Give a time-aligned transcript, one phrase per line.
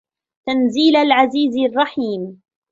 [0.45, 2.37] تَنزيلَ العَزيزِ الرَّحيمِ